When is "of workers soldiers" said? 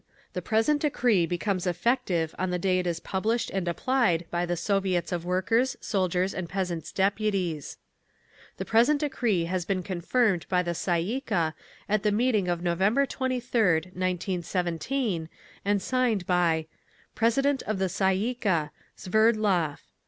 5.11-6.33